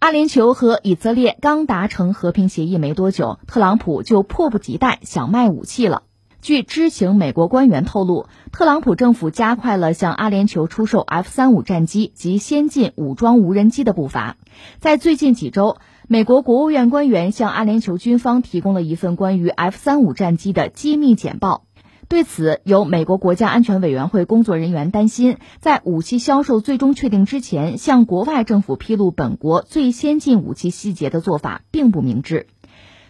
[0.00, 6.04] 阿联酋和以色列刚达成和平协议没多久，特朗普就迫不及待想卖武器了。
[6.40, 14.36] 据知情美国官员透露，特朗普政府加快了向阿联酋出售 F 三五战机及先进武装无人机的步伐。
[14.78, 21.64] 在最近几周，美国国务院官员向阿联酋军方提供了一份关于 F 三五战机的机密简报。
[22.08, 32.46] 对此，有美国国家安全委员会工作人员担心，在武器销售最终确定之前，向国外政府披露本国最先进武器细节的做法并不明智。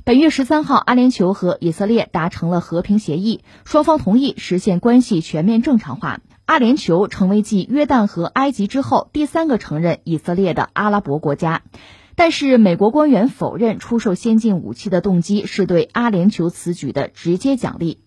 [0.03, 6.19] 本月十三号，阿联酋和以色列达成了和平协议，双方同意实现关系全面正常化。
[6.45, 11.63] 阿联酋成为继约旦和埃及之后第三个承认以色列的阿拉伯国家。
[12.17, 18.01] 但是，美国官员否认出售先进武器的动机是对阿联酋此举的直接奖励。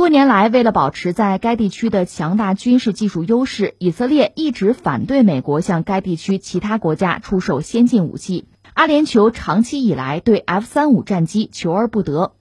[0.00, 8.46] 多年来，为了保持在该地区的强大军事技术优势，以色列一直反对美国向该地区其他国家出售先进武器。
[8.72, 12.32] 阿联酋长期以来对 F 三五战机求而不得。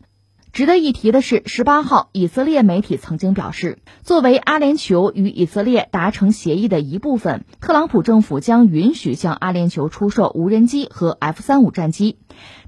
[0.54, 12.20] 值得一提的是，十八号，以色列媒体曾经表示，作为阿联酋与以色列达成协议的一部分，特朗普政府将允许向阿联酋出售无人机和 F 三五战机。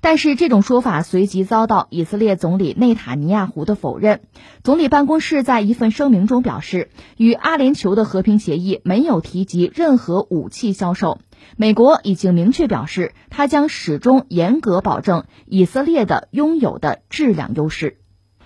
[0.02, 4.22] 但是，这种说法随即遭到以色列总理内塔尼亚胡的否认。
[4.64, 11.20] 总理办公室在一份声明中表示，与阿联酋的和平协议没有提及任何武器销售。
[11.56, 17.98] 美国已经明确表示，他将始终严格保证以色列的拥有的质量优势。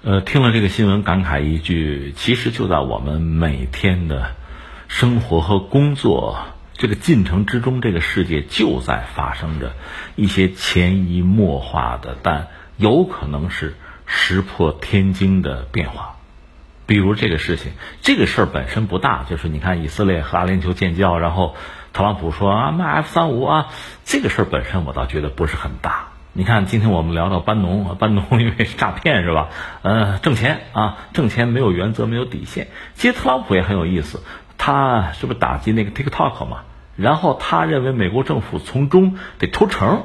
[0.04, 4.36] 呃，听了这个新闻，感慨一句：其实就在我们每天的
[4.88, 6.38] 生活和工作
[6.78, 9.74] 这个进程之中，这个世界就在发生着
[10.16, 16.16] 一些潜移默化的，但有可能是石破天惊的变化。
[16.86, 21.56] 比如这个事情，这个事儿本身不大，就是你看以色列和阿联酋建交，然后。
[21.94, 23.68] 特朗普说啊，卖 F 三五啊，
[24.04, 26.10] 这个事儿本身我倒觉得不是很大。
[26.34, 29.48] 你看，今天我们聊到班农，班农因为是诈骗是吧？
[29.82, 32.68] 呃，挣钱啊，挣钱没有原则，没有底线。
[32.96, 34.22] 其实特朗普也很有意思，
[34.58, 36.64] 他是不是打击那个 TikTok 嘛？
[36.96, 40.04] 然后他认为美国政府从中得抽成。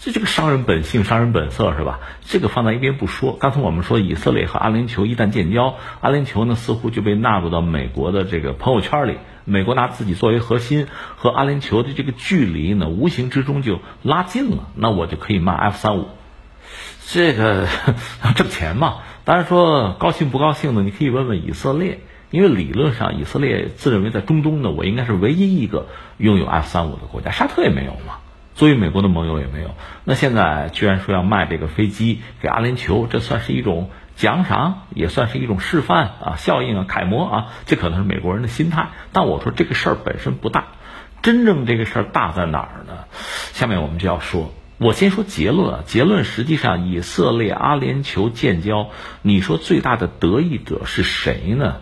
[0.00, 1.98] 这这个商人本性、商人本色是吧？
[2.24, 3.36] 这个放在一边不说。
[3.40, 9.18] 刚才我们说以色列和阿联酋一旦建交，阿联酋呢似乎就被纳入到美国的这个朋友圈里。
[9.44, 14.68] 美国拿自己作为核心，和阿联酋的这个距离呢，无形之中就拉近了。
[14.76, 16.06] 那我就可以卖 F 三五，
[17.08, 17.66] 这个
[18.36, 18.98] 挣钱嘛。
[19.24, 20.82] 当然说高兴不高兴呢？
[20.82, 25.86] 你可以问问以色列，因为理论上以色列自认为在中东呢，我应该是唯一一个
[26.18, 28.18] 拥有 F 三五的国家，沙特也没有嘛。
[28.54, 29.70] 作为美国的盟友也没有，
[30.02, 38.88] 那现在居然说要卖这个飞机给阿联酋，这算是一种奖赏，也算是一种示范啊，效应啊，楷模啊，这可能是美国人的心态。
[39.12, 40.66] 但我说这个事儿本身不大，
[41.22, 43.04] 真正这个事儿大在哪儿呢？
[43.52, 48.88] 下面我们就要说，我先说结论啊，结论实际上以色列阿联酋建交，
[49.22, 51.76] 你说最大的得益者是谁呢？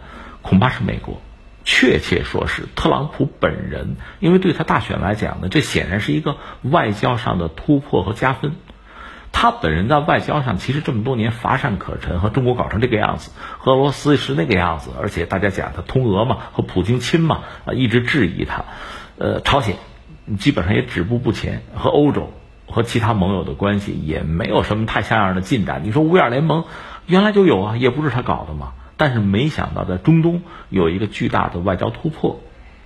[0.47, 1.21] 恐怕是美国。
[1.69, 8.53] 确切说是特朗普本人，因为对他大选来讲呢，这显然是一个外交上的突破和加分。
[9.33, 18.65] 他本人在外交上其实这么多年乏善可陈，和中国搞成这个样子，和俄罗斯是那个样子，而且大家讲他通俄嘛，和普京亲嘛，啊，一直质疑他。
[19.19, 19.77] 呃，朝鲜
[20.39, 22.33] 基本上也止步不前，和欧洲
[22.69, 25.83] 和其他盟友的关系也没有什么太像样的进展。
[25.83, 26.65] 你说五眼联盟
[27.07, 28.73] 原来就有啊，也不是他搞的嘛。
[28.97, 32.41] 但是没想到，在中东有一个巨大的外交突破，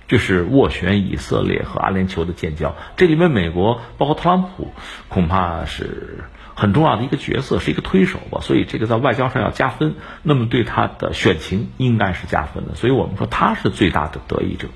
[0.07, 2.75] 就是斡旋以色列和阿联酋的建交。
[2.97, 4.71] 这里面，美国包括特朗普，
[5.07, 8.39] 恐怕是很重要的一个角色，是一个推手吧。
[8.41, 12.75] 所以，这个在外交上要加分，那么对他的选情应该是加分的。
[12.75, 14.67] 所以我们说他是最大的得益者。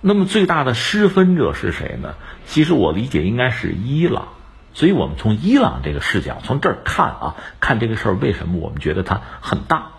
[0.00, 2.14] 那么最大的失分者是谁呢？
[2.44, 4.28] 其实我理解应该是伊朗。
[4.74, 9.92] 所以我们从伊朗这个视角，从这儿看啊，看这个事儿为什么我们觉得它很大。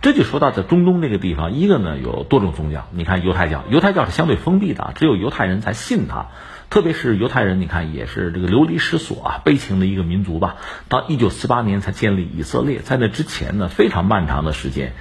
[0.00, 6.26] 这就说到在中东那个地方，一个呢有多种宗教，你看犹太教，犹太教是相对封闭的，只有犹太人才信他，
[6.70, 10.56] 特别是犹太人，你看也是这个流离失所啊，悲情的一个民族吧。
[10.88, 14.92] 到一九四八年才建立以色列，在那之前呢，非常漫长的时间，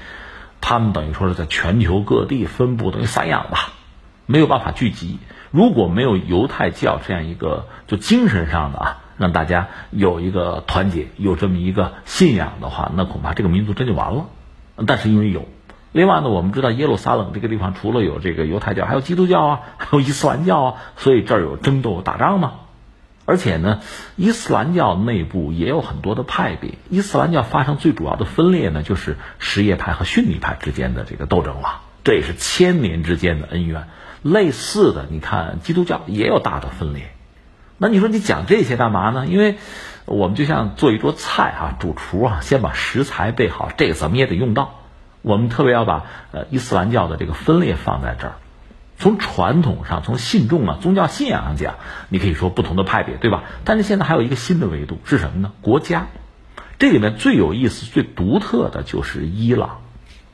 [0.62, 3.74] 他们等于说是在全球各地分布，等于散养吧，
[4.28, 5.18] 没有办法聚集。
[5.50, 14.28] 如果没有犹太教这样一个就精神上的啊，让大家有一个团结，有这么一个信仰的话，那恐怕这个民族真就完了。
[14.86, 15.48] 但是因为有，
[15.92, 22.54] 另外呢，我们知道耶路撒冷这个地方除了有这个犹太教，还有基督教啊， 还有伊斯兰教啊，所以这儿有争斗打仗嘛。
[23.26, 23.82] 而且呢，
[24.16, 26.76] 伊斯兰教内部也有很多的派别。
[26.90, 33.88] 伊斯兰教发生最主要的分裂呢，就是什叶派和逊尼派之间的这个斗争了，这也是千年之间的恩怨。
[34.24, 37.12] 类似的，你看基督教也有大的分裂。
[37.78, 39.26] 那你说你讲这些干嘛呢？
[39.28, 39.58] 因为
[40.06, 44.80] 我们就像做一桌菜啊，主厨啊，先把食材备好，这个怎么也得用到。
[45.22, 48.34] 我们特别要把呃伊斯兰教的这个分裂放在这儿。
[48.98, 51.76] 从传统上，从信众啊、宗教信仰上讲，
[52.10, 53.44] 你可以说不同的派别，对吧？
[53.64, 55.52] 但是现在还有一个新的维度是什么呢？
[55.62, 56.08] 国家。
[56.78, 59.82] 这里面最有意思、最独特的就是伊朗。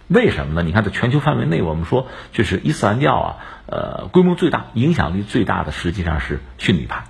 [0.08, 0.64] 为什么呢？
[0.64, 3.36] 你看，在全球范围内，我们说就是伊斯兰教啊，
[3.68, 7.04] 呃，规模最大、影响力最大的实际上是逊尼派。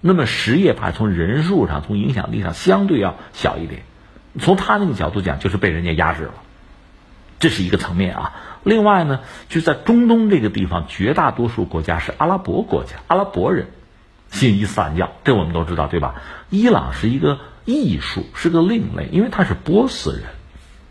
[0.00, 3.82] 那么什叶派从人数上、从影响力上相对要小一点。
[4.38, 6.34] 从他那个角度讲，就是被人家压制了，
[7.40, 8.32] 这是一个层面啊。
[8.62, 13.68] 另外呢，就在中东这个地方，绝大多数国家是阿拉伯国家，阿拉伯人
[14.30, 16.14] 信伊斯兰教，这我们都知道，对吧？
[16.48, 20.22] 伊朗是一个艺术，是个另类，因为他是波斯人，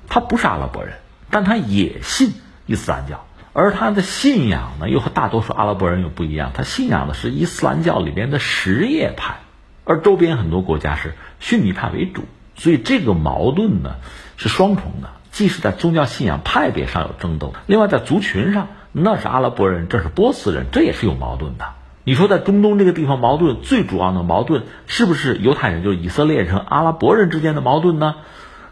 [0.09, 0.95] 他不是阿拉伯人，
[1.29, 2.33] 但他也信
[2.65, 3.25] 伊斯兰教，
[3.59, 9.39] 而他的信仰呢，又和大多数阿拉伯人又不一样，他信仰的是伊斯兰教里边的什叶派，
[9.83, 12.23] 而周边很多国家是逊尼派为主，
[12.55, 13.95] 所以这个矛盾呢
[14.37, 15.09] 是双重的。
[15.31, 21.65] 既是在宗教信仰派别上有争斗，另外在族群上，那是阿拉伯人，这是波斯人，这也是有矛盾的。
[22.05, 28.15] 你说在中东这个地方矛盾最主要的矛盾是不是犹太人，就是以色列人阿拉伯人之间的矛盾呢？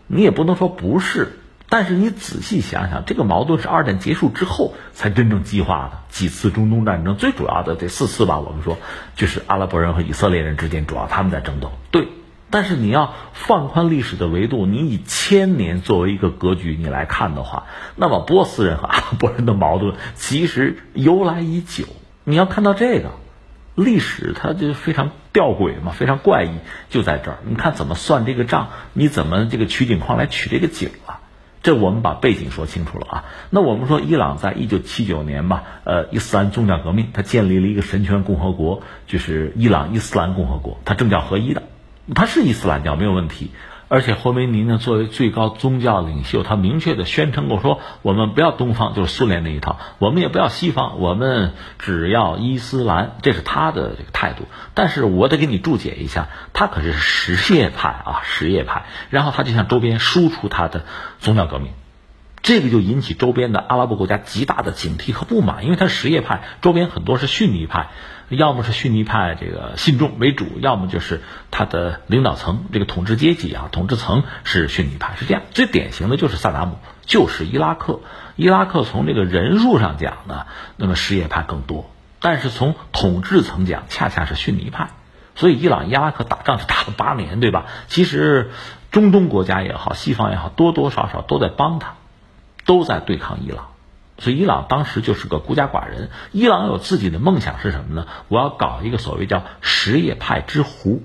[0.08, 1.38] 你也不能说不是，
[1.70, 6.00] 但是你仔细想想，这个矛盾是二战结束之后才真正激化的。
[6.10, 8.78] 几次中东战争最主要的这四次吧，我们说
[9.16, 11.72] 就是阿拉伯人和以色列人之间主要他们在争斗。
[11.92, 12.08] 对。
[12.50, 17.66] 但是你要放宽历史的维度，你以千年作为一个格局，你来看的话，
[17.98, 21.84] 那么波斯人和阿拉伯人的矛盾其实由来已久。
[22.24, 23.12] 你要看到这个
[23.76, 26.52] 历史，它就非常吊诡嘛，非常怪异，
[26.90, 27.40] 就在这儿。
[27.44, 28.70] 你看怎么算这个账？
[28.94, 30.90] 你怎么这个取景框来取这个景？
[31.68, 33.26] 这我们把背景说清楚了啊。
[33.50, 41.64] 那我们说，伊朗在一九七九年吧，呃，伊斯兰宗教革命，它建立了一个神权共和国，就是伊朗伊斯兰共和国，它政教合一的。
[42.16, 43.52] 它是伊斯兰教没有问题，
[43.90, 54.44] 而且霍梅尼呢作为最高宗教领袖，他明确的宣称过说，我们不要东方，就是苏联那一套，我们也不要西方，我们只要伊斯兰，这是他的这个态度。
[54.74, 60.84] 但是我得给你注解一下，他可是什叶派啊，什叶派，然后他就向周边输出他的
[61.20, 61.72] 宗教革命，
[62.42, 67.90] 这个就引起周边的阿拉伯国家极大的警惕和不满，因为他什叶派，周边很多是逊尼派。
[68.30, 75.44] 要么是逊尼派这个信众为主，要么就是他的领导层这个统治阶级啊，统治层是逊尼派，是这样。
[75.52, 78.02] 最典型的就是萨达姆，就是伊拉克。
[78.36, 80.46] 伊拉克从这个人数上讲呢，
[80.76, 81.90] 那么什叶派更多，
[82.20, 84.90] 但是从统治层讲，恰恰是逊尼派。
[85.36, 87.66] 所以伊朗伊拉克打仗是打了八年，对吧？
[87.88, 88.52] 其实
[88.92, 91.94] 中东国家也好，西方也好，多多少少都在帮他，
[92.68, 93.70] 都在对抗伊朗。
[94.20, 96.10] 所以伊朗当时就是个孤家寡人。
[96.32, 98.08] 伊朗有自己的梦想是什么呢？
[98.28, 101.02] 我要搞一个所谓叫什叶派之弧，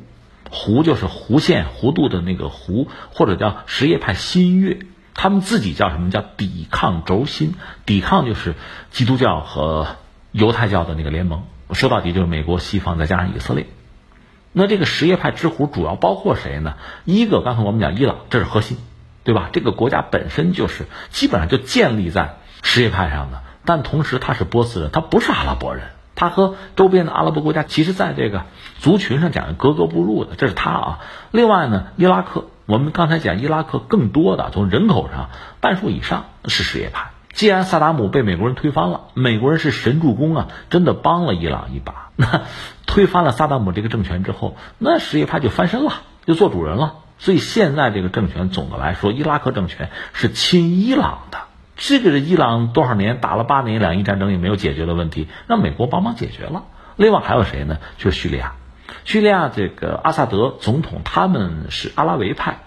[0.51, 4.81] 弧就是弧线弧度的那个弧，或者叫什叶派新月。
[5.15, 7.55] 他们自己叫什么叫抵抗轴心？
[7.85, 8.55] 抵抗就是
[8.91, 9.97] 基督教和
[10.31, 11.45] 犹太教的那个联盟。
[11.73, 13.67] 说到底就是美国、西方再加上以色列。
[14.53, 16.77] 那这个什叶派之弧主要包括谁呢？
[17.05, 18.79] 一个刚才我们讲伊朗，这是核心，
[19.25, 19.51] 对吧？
[19.53, 22.37] 这个国家本身就是基本上就建立在。
[22.65, 28.45] 什叶派上的，但同时他是波斯人，他不是阿拉伯人，他和周边的阿拉伯国家其实在这个
[28.79, 30.99] 族群上讲格格不入的，这是他啊。
[31.33, 37.11] 另外呢，伊拉克，我们刚才讲伊拉克更多的从人口上半数以上是什叶派。
[37.33, 42.11] 既然萨达姆被美国人推翻了，美国人是神助攻啊，真的帮了伊朗一把。
[42.15, 42.43] 那
[42.87, 45.95] 推翻了萨达姆这个政权之后，那什叶派就翻身了，
[46.27, 46.95] 就做主人了。
[47.23, 51.39] 所以现在这个政权总的来说，伊拉克政权是亲伊朗的。
[51.77, 56.65] 这个是伊朗多少年打了八年两伊战争也没有解决的问题，让美国帮忙解决了。
[56.97, 57.79] 另外还有谁呢？
[57.97, 58.55] 就是叙利亚，
[59.05, 62.59] 叙利亚这个阿萨德总统他们是阿拉维派，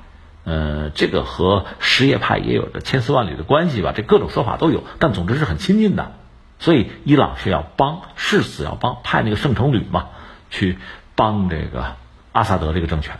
[0.45, 3.91] 呃，这个和什叶派也有着千丝万缕的关系吧？
[3.93, 6.13] 这各种说法都有，但总之是很亲近的。
[6.59, 10.05] 所以伊朗是要帮，誓死要帮，派那个圣城旅嘛，
[10.49, 10.77] 去
[11.13, 11.97] 帮这个
[12.31, 13.19] 阿萨德这个政权。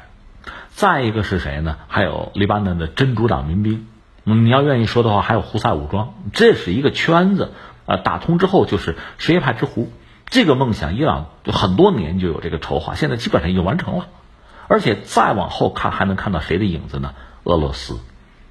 [0.75, 1.77] 再一个是谁呢？
[1.88, 3.88] 还有黎巴嫩的真主党民兵。
[4.25, 7.53] 你要愿意说的话，还有胡塞武装，这是一个圈子，
[7.86, 9.89] 呃，打通之后就是什叶派之湖，
[10.25, 14.08] 这个梦想伊朗就很多年就有这个筹划，现在基本上已经完成了，
[14.67, 17.13] 而且再往后看还能看到谁的影子呢？
[17.46, 18.00] 俄罗斯，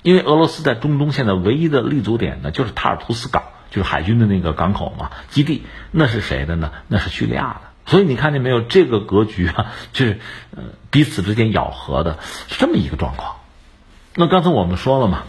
[0.00, 6.72] 因为俄罗斯在中东现在唯一的立足点呢，就是塔尔图斯港，就是海军的那个港口嘛，基地，那是谁的呢？
[6.88, 10.20] 那是叙利亚的，所以你看见没有，这个格局啊， 就是
[10.56, 13.36] 呃彼此之间咬合的，是这么一个状况。
[14.14, 15.24] 那刚才我们说了嘛。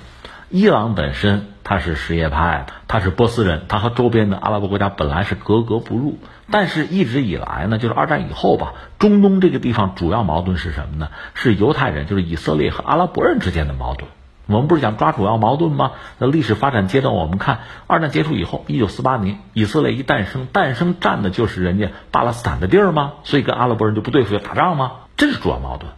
[0.51, 6.19] 伊朗本身他是什叶派，他是波斯人，他和周边的阿拉伯国家本来是格格不入。
[6.51, 11.09] 但是，一直以来呢，就是二战以后吧，中东这个地方主要矛盾是什么呢？
[11.33, 14.09] 是犹太人，就是以色列和阿拉伯人之间的矛盾。
[14.47, 15.91] 我们不是讲抓主要矛盾吗？
[16.17, 23.13] 那历史发展阶段，我们看二战结束以后，一九四八年以色列一诞生，诞生占的就是人家巴勒斯坦的地儿吗？
[23.23, 24.91] 所以跟阿拉伯人就不对付，要打仗吗？
[25.17, 25.91] 这是主要矛盾。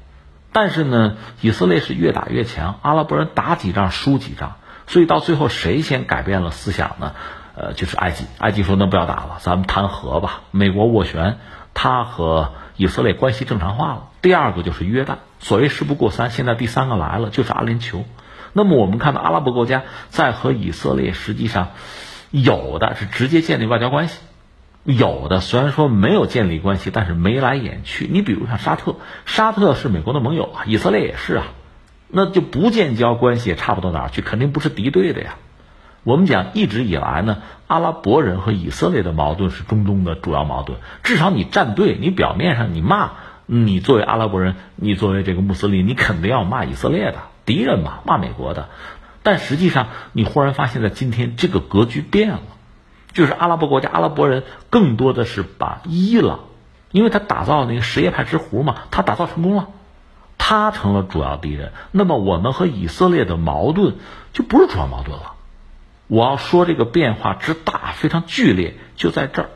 [0.54, 4.56] 但是呢，以色列是越打越强，阿拉伯人打几仗输几仗，
[4.88, 7.14] 所以到最后谁先改变了思想呢？
[7.56, 8.26] 呃，就是埃及。
[8.38, 11.38] 埃及说：“那不要打了，咱们谈和吧。”美国斡旋，
[11.74, 14.10] 他和以色列关系正常化了。
[14.22, 18.04] 第二个就是约旦，所谓“事不过三”，现在第三个来了，就是阿联酋。
[18.54, 21.70] 那么我们看到阿拉伯国家在和以色列实际上
[22.32, 24.20] 有的是直接建立外交关系，
[24.84, 28.10] 有的虽然说没有建立关系，但是眉来眼去。
[28.12, 31.46] 你比如像沙特，沙特是美国的盟友啊，以色列也是啊，
[32.08, 35.36] 那就不建交关系也差不到哪儿去，肯定不是敌对的呀。
[36.04, 43.12] 我们讲一直以来呢，阿拉伯人和以色列的矛盾是中东的主要矛盾，至少你站队，你表面上你骂
[43.46, 47.18] 你作为阿拉伯人，你作为这个穆斯林，你肯定要骂以色列的。
[47.48, 48.70] 敌人嘛，骂美国的，
[49.24, 52.42] 但实际上你忽然发现，在今天这个格局变了，
[53.14, 56.42] 就是阿拉伯国家、阿拉伯人更多的是把伊朗，
[56.92, 59.70] 因为他打造那个什叶派之湖嘛，他打造成功了，
[60.38, 61.72] 他成了主要敌人。
[61.92, 63.96] 那么我们和以色列的矛盾
[64.34, 65.34] 就不是主要矛盾了。
[66.08, 69.50] 我要说这个变化之大，非常剧烈，就在这儿。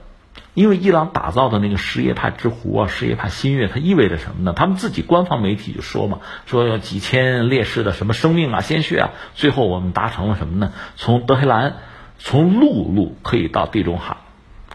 [0.53, 4.51] 因为伊朗打造的那个什叶派之湖啊，什叶派新月，它意味着什么呢？
[4.53, 10.73] 他们自己官方媒体就说嘛，说有几千烈士的什么生命啊、鲜血啊，最后我们达成了什么呢？
[10.97, 11.77] 从德黑兰，
[12.19, 14.17] 从陆路可以到地中海，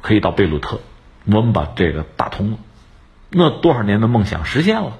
[0.00, 0.80] 可以到贝鲁特，
[1.26, 2.58] 我们把这个打通了，
[3.28, 4.94] 那多少年的梦想实现了。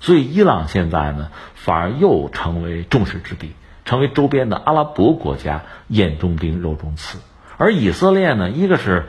[0.00, 3.52] 所以伊朗现在呢，反而又成为众矢之的，
[3.84, 7.18] 成为周边的阿拉伯国家眼中钉、肉中刺。
[7.58, 9.04] 而以色列呢，一个是。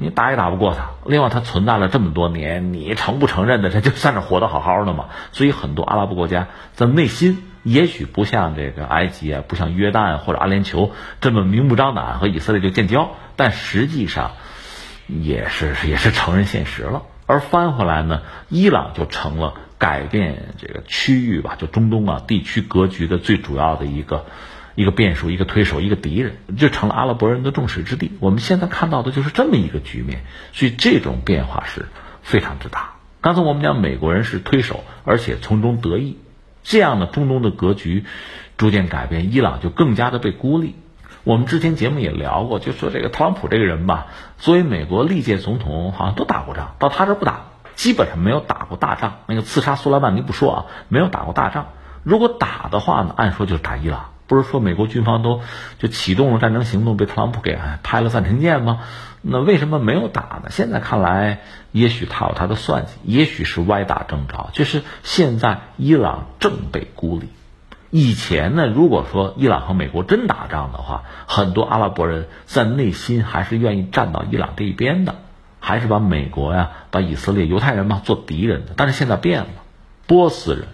[0.00, 5.06] 你打也打不过他，另外他存在了这么多年，你承不承认的，他就算是活得好好的嘛。
[5.32, 10.90] 所以很多阿拉伯国家在内心也许不像这个埃及啊，不像约旦或者阿联酋
[11.20, 14.30] 这么明目张胆和以色列就建交，但实际上
[15.06, 17.02] 也是也是承认现实了。
[17.26, 24.24] 而翻回来呢，伊朗就成了改变这个区域吧，就中东啊地区格局的最主要的一个。
[24.80, 28.10] 一个变数，一个推手，一个敌人，就成了阿拉伯人的众矢之的。
[28.18, 30.22] 我们现在看到的就是这么一个局面，
[30.54, 31.84] 所以这种变化是
[32.22, 32.94] 非常之大。
[33.20, 36.16] 刚才我们讲美国人是推手，而且从中得益，
[36.62, 38.06] 这样的中东的格局
[38.56, 40.74] 逐渐改变，伊朗就更加的被孤立。
[41.24, 44.06] 我们之前节目也聊过，就说这个特朗普这个人吧，
[44.38, 49.18] 作为美国历届总统，好像都打过仗，到他这不打，基本上没有打过大仗。
[49.26, 51.66] 那个刺杀苏莱曼尼不说啊，没有打过大仗。
[52.02, 54.12] 如果打的话呢，按说就是打伊朗。
[54.30, 55.40] 不是说美国军方都
[55.80, 58.78] 就启动了战争行动，被特朗普给拍了暂停键吗？
[59.22, 60.50] 那为什么没有打呢？
[60.50, 61.40] 现在看来，
[61.72, 64.50] 也许他有他的算计，也许是歪打正着。
[64.52, 67.28] 就是现在伊朗正被孤立。
[67.90, 75.16] 以前呢，如果说伊朗和美国真打仗的话，很多阿拉伯人在内心还是愿意站到伊朗这一边的，
[75.58, 78.74] 还是把美国呀、把以色列、犹太人嘛做敌人的。
[78.76, 79.48] 但是现在变了，
[80.06, 80.68] 波斯人、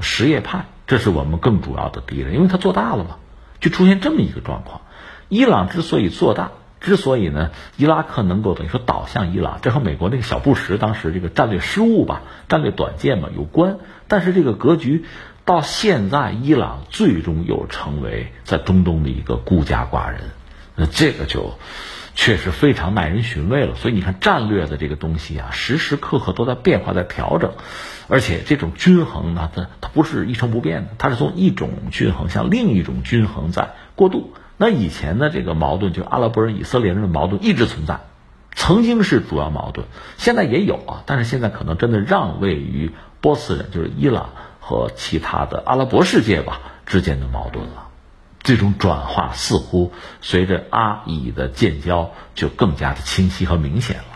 [0.00, 0.64] 什叶派。
[0.92, 3.16] 这是我们更主要的敌人，因为他做大了嘛，
[3.60, 4.82] 就出现这么一个状况。
[5.30, 6.50] 伊朗之所以做大，
[6.82, 13.78] 之所以呢，伊拉克能够等于说倒向伊朗，这和美国那个小布什当时这个战略失误吧、战略短见嘛有关。
[14.06, 15.06] 但是这个格局
[15.46, 20.20] 到现在，伊朗最终又成为在中东的一个孤家寡人，
[20.76, 21.54] 那这个就。
[22.14, 27.52] 确实非常耐人寻味了，所以你看战略的这个东西啊，时时刻刻都在变化，在调整，
[28.06, 34.34] 而且这种均衡呢，它它不是一成不变的，它是从一种均衡向另一种均衡在过渡。
[34.58, 38.00] 那以前的这个矛盾，就阿拉伯人、以色列人的矛盾一直存在，
[38.54, 39.86] 曾经是主要矛盾，
[40.18, 47.88] 现在也有啊，但是现在可能真的让位于波斯人，就是伊朗和其他的阿拉伯世界吧之间的矛盾了。
[48.42, 54.11] 这种转化似乎随着阿以的建交就更加的清晰和明显了。